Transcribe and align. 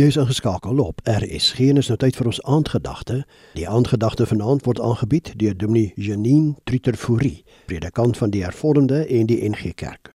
Jy 0.00 0.06
is 0.06 0.16
ingeskakel 0.16 0.78
op 0.80 1.00
RSG 1.04 1.66
en 1.68 1.76
is 1.76 1.90
nou 1.90 1.96
tyd 2.00 2.16
vir 2.16 2.28
ons 2.30 2.38
aandgedagte. 2.48 3.18
Die 3.52 3.66
aandgedagte 3.68 4.24
vanaand 4.30 4.64
word 4.64 4.80
aangebied 4.80 5.34
deur 5.36 5.52
Dominee 5.52 5.92
Janine 6.00 6.54
Trutterfourie, 6.64 7.42
predikant 7.68 8.16
van 8.16 8.32
die 8.32 8.40
Hervormde 8.40 9.02
en 9.04 9.28
die 9.28 9.36
NG 9.44 9.74
Kerk. 9.76 10.14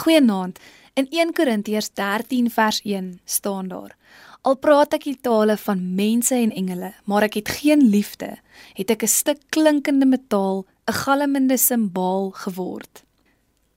Goeienaand. 0.00 0.62
In 0.96 1.10
1 1.12 1.34
Korintiërs 1.36 1.90
13 1.92 2.48
vers 2.56 2.80
1 2.88 3.12
staan 3.24 3.68
daar: 3.68 3.92
Al 4.40 4.56
praat 4.56 4.96
ek 4.96 5.10
die 5.10 5.18
tale 5.20 5.58
van 5.60 5.84
mense 5.94 6.34
en 6.34 6.54
engele, 6.56 6.94
maar 7.04 7.28
ek 7.28 7.42
het 7.42 7.56
geen 7.60 7.84
liefde, 7.92 8.38
het 8.80 8.90
ek 8.96 9.04
'n 9.04 9.12
stuk 9.20 9.44
klinkende 9.52 10.06
metaal, 10.06 10.64
'n 10.88 10.92
galmende 11.04 11.58
simbaal 11.58 12.30
geword. 12.30 13.03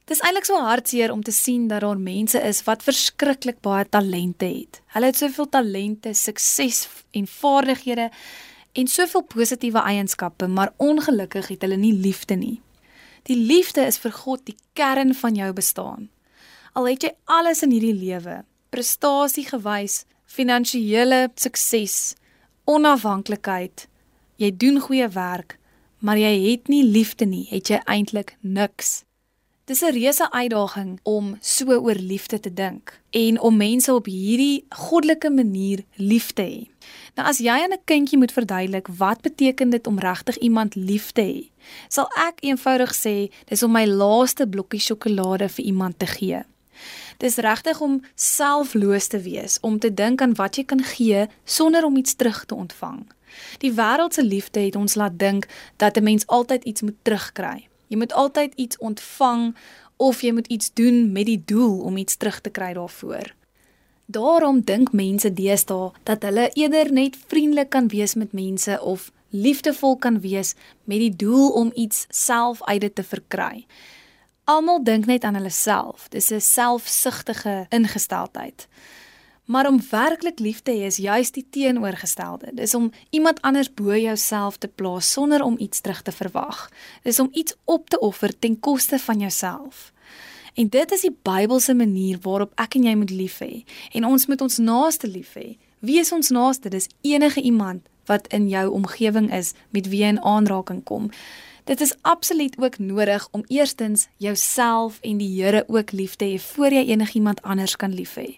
Dis 0.08 0.22
eintlik 0.24 0.46
so 0.48 0.56
hartseer 0.64 1.12
om 1.12 1.20
te 1.20 1.34
sien 1.36 1.66
dat 1.68 1.82
daar 1.84 2.00
mense 2.00 2.40
is 2.48 2.62
wat 2.64 2.86
verskriklik 2.86 3.58
baie 3.66 3.84
talente 3.92 4.48
het. 4.48 4.80
Hulle 4.94 5.10
het 5.10 5.18
soveel 5.20 5.50
talente, 5.52 6.14
sukses 6.16 6.86
en 7.12 7.26
vaardighede 7.28 8.06
en 8.80 8.88
soveel 8.88 9.26
positiewe 9.28 9.82
eienskappe, 9.84 10.48
maar 10.48 10.72
ongelukkig 10.78 11.50
het 11.52 11.66
hulle 11.66 11.76
nie 11.76 11.92
liefde 11.92 12.38
nie. 12.40 12.62
Die 13.28 13.36
liefde 13.36 13.84
is 13.84 14.00
vir 14.00 14.14
God 14.16 14.46
die 14.48 14.56
kern 14.80 15.12
van 15.14 15.36
jou 15.36 15.50
bestaan. 15.58 16.08
Al 16.72 16.88
het 16.88 17.04
jy 17.04 17.12
alles 17.26 17.66
in 17.68 17.74
hierdie 17.76 17.98
lewe, 17.98 18.38
prestasie 18.72 19.44
gewys, 19.50 20.06
finansiële 20.24 21.34
sukses, 21.36 22.16
onafhanklikheid, 22.64 23.90
jy 24.40 24.54
doen 24.56 24.80
goeie 24.88 25.12
werk, 25.12 25.58
maar 26.00 26.16
jy 26.16 26.32
het 26.46 26.72
nie 26.72 26.86
liefde 26.88 27.28
nie, 27.28 27.44
het 27.52 27.74
jy 27.74 27.82
eintlik 27.84 28.38
niks. 28.40 29.02
Dis 29.68 29.82
'n 29.82 29.92
reuse 29.92 30.32
uitdaging 30.32 31.00
om 31.04 31.38
so 31.42 31.66
oor 31.66 31.96
liefde 31.96 32.40
te 32.40 32.54
dink 32.54 33.02
en 33.10 33.40
om 33.40 33.58
mense 33.58 33.94
op 33.94 34.06
hierdie 34.06 34.66
goddelike 34.70 35.30
manier 35.30 35.84
lief 35.96 36.32
te 36.32 36.42
hê. 36.42 36.88
Nou 37.16 37.28
as 37.28 37.38
jy 37.38 37.50
aan 37.64 37.74
'n 37.74 37.84
kindjie 37.84 38.18
moet 38.18 38.32
verduidelik 38.32 38.88
wat 38.88 39.22
beteken 39.22 39.70
dit 39.70 39.88
om 39.88 40.00
regtig 40.00 40.38
iemand 40.38 40.76
lief 40.76 41.12
te 41.12 41.22
hê, 41.22 41.50
sal 41.88 42.08
ek 42.16 42.40
eenvoudig 42.40 42.96
sê 42.96 43.32
dis 43.46 43.64
om 43.64 43.72
my 43.72 43.86
laaste 43.86 44.48
blokkie 44.48 44.80
sjokolade 44.80 45.50
vir 45.50 45.66
iemand 45.66 46.00
te 46.00 46.06
gee. 46.06 46.44
Dis 47.18 47.36
regtig 47.36 47.82
om 47.82 48.04
selfloos 48.16 49.08
te 49.08 49.20
wees, 49.20 49.60
om 49.62 49.80
te 49.80 49.94
dink 49.94 50.22
aan 50.22 50.34
wat 50.34 50.56
jy 50.56 50.64
kan 50.64 50.84
gee 50.84 51.28
sonder 51.44 51.84
om 51.84 51.98
iets 51.98 52.16
terug 52.16 52.46
te 52.46 52.56
ontvang. 52.56 53.08
Die 53.58 53.74
wêreld 53.74 54.14
se 54.14 54.24
liefde 54.24 54.60
het 54.60 54.76
ons 54.76 54.96
laat 54.96 55.20
dink 55.20 55.48
dat 55.76 55.98
'n 55.98 56.04
mens 56.04 56.28
altyd 56.28 56.64
iets 56.64 56.82
moet 56.82 56.98
terugkry. 57.02 57.68
Jy 57.88 57.98
moet 57.98 58.14
altyd 58.14 58.54
iets 58.56 58.78
ontvang 58.78 59.56
of 59.98 60.22
jy 60.22 60.32
moet 60.32 60.48
iets 60.48 60.74
doen 60.74 61.12
met 61.12 61.26
die 61.26 61.42
doel 61.46 61.80
om 61.80 61.98
iets 61.98 62.16
terug 62.16 62.42
te 62.42 62.50
kry 62.50 62.74
daarvoor. 62.74 63.34
Daarom 64.06 64.62
dink 64.62 64.92
mense 64.92 65.34
deesdae 65.34 65.92
dat 66.04 66.24
hulle 66.24 66.50
eerder 66.54 66.92
net 66.94 67.18
vriendelik 67.28 67.70
kan 67.70 67.88
wees 67.88 68.16
met 68.16 68.32
mense 68.32 68.82
of 68.82 69.12
liefdevol 69.30 69.98
kan 69.98 70.20
wees 70.20 70.54
met 70.84 71.00
die 71.00 71.16
doel 71.16 71.50
om 71.52 71.72
iets 71.76 72.06
self 72.10 72.64
uit 72.64 72.82
dit 72.82 72.96
te 72.96 73.04
verkry. 73.04 73.66
Almal 74.48 74.84
dink 74.84 75.06
net 75.06 75.24
aan 75.28 75.36
hulle 75.36 75.52
self. 75.52 76.08
Dis 76.10 76.32
'n 76.32 76.40
selfsugtige 76.40 77.66
ingesteldheid. 77.70 78.68
Maar 79.48 79.68
om 79.68 79.80
werklik 79.90 80.40
lief 80.40 80.60
te 80.62 80.72
hê 80.76 80.90
is 80.92 80.98
juis 81.00 81.32
die 81.32 81.46
teenoorgestelde. 81.50 82.52
Dis 82.54 82.74
om 82.76 82.92
iemand 83.10 83.42
anders 83.42 83.70
bo 83.74 83.96
jouself 83.96 84.58
te 84.58 84.68
plaas 84.68 85.12
sonder 85.12 85.42
om 85.44 85.56
iets 85.58 85.80
terug 85.82 86.02
te 86.02 86.12
verwag. 86.12 86.68
Dis 87.04 87.20
om 87.20 87.30
iets 87.32 87.56
op 87.64 87.90
te 87.90 88.00
offer 88.00 88.40
ten 88.40 88.60
koste 88.60 89.00
van 89.00 89.20
jouself. 89.20 89.94
En 90.54 90.68
dit 90.70 90.92
is 90.92 91.02
die 91.02 91.16
Bybelse 91.24 91.74
manier 91.74 92.20
waarop 92.22 92.52
ek 92.60 92.76
en 92.76 92.84
jy 92.90 92.96
moet 93.00 93.14
lief 93.14 93.40
hê. 93.40 93.64
En 93.96 94.06
ons 94.06 94.26
moet 94.28 94.42
ons 94.42 94.58
naaste 94.58 95.08
lief 95.08 95.36
hê. 95.40 95.56
Wie 95.80 96.00
is 96.00 96.12
ons 96.12 96.30
naaste? 96.30 96.70
Dis 96.70 96.90
enige 97.02 97.42
iemand 97.42 97.88
wat 98.12 98.28
in 98.28 98.50
jou 98.50 98.68
omgewing 98.72 99.32
is 99.34 99.54
met 99.70 99.88
wie 99.88 100.02
jy 100.04 100.16
in 100.18 100.24
aanraking 100.24 100.84
kom. 100.84 101.08
Dit 101.68 101.82
is 101.82 101.96
absoluut 102.02 102.56
ook 102.60 102.80
nodig 102.80 103.28
om 103.32 103.44
eerstens 103.48 104.08
jouself 104.18 105.00
en 105.02 105.18
die 105.18 105.44
Here 105.44 105.64
ook 105.68 105.92
lief 105.92 106.16
te 106.16 106.26
hê 106.26 106.40
voor 106.40 106.74
jy 106.74 106.84
enigiemand 106.92 107.42
anders 107.42 107.76
kan 107.76 107.94
lief 107.94 108.16
hê. 108.16 108.36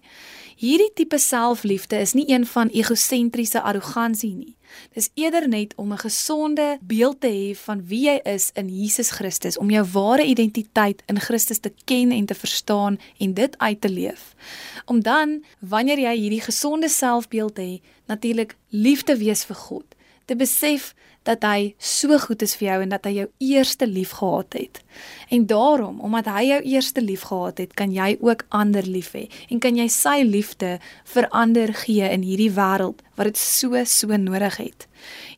Hierdie 0.60 0.90
tipe 0.92 1.16
selfliefde 1.24 2.02
is 2.04 2.12
nie 2.18 2.26
een 2.28 2.44
van 2.46 2.68
egosentriese 2.76 3.62
arrogansie 3.64 4.34
nie. 4.36 4.58
Dis 4.92 5.08
eerder 5.16 5.48
net 5.48 5.72
om 5.80 5.94
'n 5.94 5.98
gesonde 5.98 6.78
beeld 6.82 7.22
te 7.22 7.28
hê 7.28 7.56
van 7.56 7.86
wie 7.88 8.10
jy 8.10 8.20
is 8.24 8.52
in 8.54 8.68
Jesus 8.68 9.10
Christus, 9.10 9.58
om 9.58 9.70
jou 9.70 9.86
ware 9.92 10.26
identiteit 10.26 11.04
in 11.06 11.20
Christus 11.20 11.60
te 11.60 11.72
ken 11.86 12.12
en 12.12 12.26
te 12.26 12.36
verstaan 12.36 13.00
en 13.18 13.34
dit 13.34 13.58
uit 13.58 13.82
te 13.82 13.90
leef. 13.90 14.36
Om 14.86 15.02
dan, 15.02 15.44
wanneer 15.60 16.00
jy 16.00 16.16
hierdie 16.18 16.42
gesonde 16.42 16.90
selfbeeld 16.90 17.58
het, 17.58 17.82
natuurlik 18.06 18.56
lief 18.70 19.04
te 19.04 19.16
wees 19.18 19.46
vir 19.46 19.56
God, 19.56 19.96
te 20.30 20.38
besef 20.38 20.94
dat 21.28 21.44
hy 21.44 21.74
so 21.78 22.16
goed 22.22 22.44
is 22.46 22.56
vir 22.58 22.68
jou 22.70 22.78
en 22.86 22.94
dat 22.94 23.06
hy 23.06 23.12
jou 23.18 23.28
eerste 23.44 23.88
lief 23.90 24.16
gehad 24.22 24.56
het. 24.56 24.80
En 25.30 25.46
daarom, 25.50 26.00
omdat 26.06 26.30
hy 26.32 26.44
jou 26.48 26.60
eerste 26.74 27.04
lief 27.04 27.26
gehad 27.30 27.60
het, 27.60 27.74
kan 27.78 27.92
jy 27.94 28.16
ook 28.24 28.46
ander 28.56 28.86
lief 28.88 29.12
hê 29.18 29.28
en 29.50 29.60
kan 29.62 29.78
jy 29.78 29.90
sy 29.92 30.22
liefde 30.26 30.78
vir 31.14 31.28
ander 31.36 31.74
gee 31.84 32.08
in 32.08 32.24
hierdie 32.26 32.52
wêreld 32.56 33.04
wat 33.20 33.30
dit 33.30 33.42
so 33.42 33.84
so 33.86 34.16
nodig 34.16 34.62
het. 34.62 34.88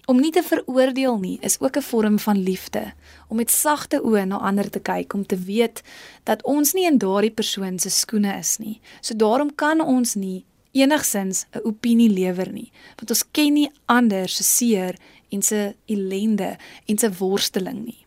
Om 0.06 0.22
nie 0.22 0.32
te 0.34 0.44
veroordeel 0.46 1.18
nie 1.22 1.38
is 1.42 1.58
ook 1.60 1.78
'n 1.78 1.88
vorm 1.90 2.20
van 2.20 2.38
liefde, 2.38 2.94
om 3.30 3.38
met 3.38 3.52
sagte 3.52 4.02
oë 4.04 4.26
na 4.26 4.38
ander 4.38 4.70
te 4.70 4.80
kyk 4.80 5.14
om 5.14 5.26
te 5.26 5.38
weet 5.38 5.82
dat 6.24 6.44
ons 6.44 6.74
nie 6.74 6.86
in 6.86 6.98
daardie 6.98 7.32
persoon 7.32 7.80
se 7.80 7.90
skoene 7.90 8.38
is 8.38 8.58
nie. 8.58 8.82
So 9.02 9.16
daarom 9.16 9.56
kan 9.56 9.82
ons 9.82 10.16
nie 10.16 10.46
enigsins 10.72 11.46
'n 11.52 11.64
opinie 11.64 12.10
lewer 12.10 12.52
nie, 12.52 12.72
want 12.96 13.10
ons 13.10 13.24
ken 13.32 13.54
nie 13.54 13.72
ander 13.86 14.30
se 14.30 14.44
seer 14.44 14.96
en 15.30 15.42
se 15.42 15.76
ellende 15.86 16.58
en 16.86 16.98
se 16.98 17.10
worsteling 17.20 17.86
nie. 17.86 18.06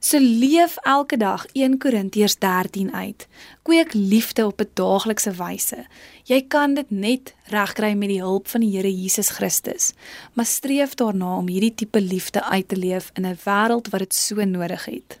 So 0.00 0.18
leef 0.18 0.78
elke 0.88 1.16
dag 1.16 1.44
1 1.52 1.78
Korintiërs 1.78 2.38
13 2.38 2.94
uit. 2.94 3.26
Kweek 3.62 3.92
liefde 3.92 4.46
op 4.46 4.60
'n 4.60 4.70
daaglikse 4.74 5.32
wyse. 5.32 5.86
Jy 6.24 6.42
kan 6.48 6.74
dit 6.74 6.90
net 6.90 7.34
regkry 7.44 7.92
met 7.92 8.08
die 8.08 8.20
hulp 8.20 8.48
van 8.48 8.60
die 8.60 8.76
Here 8.76 9.00
Jesus 9.02 9.28
Christus. 9.28 9.92
Maar 10.32 10.46
streef 10.46 10.94
daarna 10.94 11.36
om 11.36 11.48
hierdie 11.48 11.74
tipe 11.74 12.00
liefde 12.00 12.44
uit 12.44 12.68
te 12.68 12.76
leef 12.76 13.10
in 13.14 13.26
'n 13.26 13.38
wêreld 13.44 13.90
wat 13.90 14.00
dit 14.00 14.14
so 14.14 14.44
nodig 14.44 14.84
het. 14.84 15.20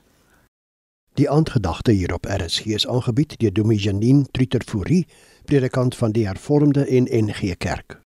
Die 1.14 1.30
aandgedagte 1.30 1.92
hier 1.92 2.14
op 2.14 2.24
RSG 2.24 2.64
is 2.64 2.86
aangebied 2.86 3.38
deur 3.38 3.52
Dominee 3.52 3.82
Janine 3.82 4.24
Trutterfourie, 4.30 5.06
predikant 5.50 5.96
van 5.96 6.12
die 6.12 6.26
Hervormde 6.26 6.86
en 6.86 7.08
NG 7.10 7.56
Kerk. 7.58 7.99